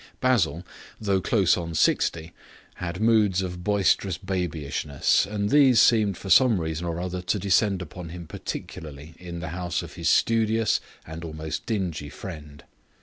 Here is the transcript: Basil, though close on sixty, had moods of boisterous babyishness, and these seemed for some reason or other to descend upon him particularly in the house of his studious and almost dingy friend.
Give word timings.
Basil, 0.19 0.65
though 0.99 1.21
close 1.21 1.55
on 1.55 1.75
sixty, 1.75 2.33
had 2.77 2.99
moods 2.99 3.43
of 3.43 3.63
boisterous 3.63 4.17
babyishness, 4.17 5.27
and 5.27 5.51
these 5.51 5.79
seemed 5.79 6.17
for 6.17 6.31
some 6.31 6.59
reason 6.59 6.87
or 6.87 6.99
other 6.99 7.21
to 7.21 7.37
descend 7.37 7.83
upon 7.83 8.09
him 8.09 8.25
particularly 8.25 9.13
in 9.19 9.41
the 9.41 9.49
house 9.49 9.83
of 9.83 9.93
his 9.93 10.09
studious 10.09 10.81
and 11.05 11.23
almost 11.23 11.67
dingy 11.67 12.09
friend. 12.09 12.63